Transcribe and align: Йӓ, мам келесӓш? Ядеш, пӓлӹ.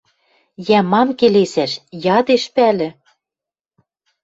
Йӓ, 0.67 0.79
мам 0.91 1.07
келесӓш? 1.19 1.71
Ядеш, 2.17 2.43
пӓлӹ. 2.55 2.89